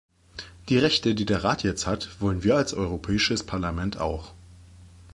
Die 0.69 0.79
Rechte, 0.79 1.13
die 1.13 1.25
der 1.27 1.43
Rat 1.43 1.61
jetzt 1.61 1.85
hat, 1.85 2.19
wollen 2.19 2.43
wir 2.43 2.55
als 2.57 2.73
Europäisches 2.73 3.43
Parlament 3.43 3.99
auch. 3.99 4.33